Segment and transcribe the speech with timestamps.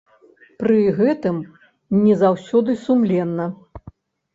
[0.63, 1.37] Пры гэтым,
[2.09, 3.45] не заўсёды сумленна.